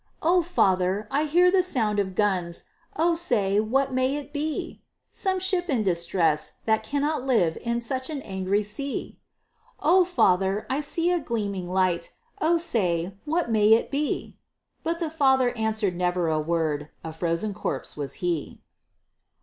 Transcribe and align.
"O 0.23 0.41
father! 0.41 1.07
I 1.11 1.25
hear 1.25 1.51
the 1.51 1.61
sound 1.61 1.99
of 1.99 2.15
guns, 2.15 2.63
Oh 2.95 3.13
say, 3.13 3.59
what 3.59 3.93
may 3.93 4.15
it 4.17 4.33
be?" 4.33 4.81
"Some 5.11 5.39
ship 5.39 5.69
in 5.69 5.83
distress, 5.83 6.53
that 6.65 6.81
cannot 6.81 7.21
live 7.23 7.55
In 7.61 7.79
such 7.79 8.09
an 8.09 8.19
angry 8.23 8.63
sea!" 8.63 9.19
"O 9.79 10.03
father! 10.03 10.65
I 10.71 10.81
see 10.81 11.11
a 11.11 11.19
gleaming 11.19 11.69
light, 11.71 12.15
Oh 12.41 12.57
say, 12.57 13.15
what 13.25 13.51
may 13.51 13.73
it 13.73 13.91
be?" 13.91 14.39
But 14.83 14.97
the 14.97 15.11
father 15.11 15.51
answered 15.55 15.95
never 15.95 16.29
a 16.29 16.39
word, 16.39 16.89
A 17.03 17.13
frozen 17.13 17.53
corpse 17.53 17.95
was 17.95 18.13
he. 18.25 18.59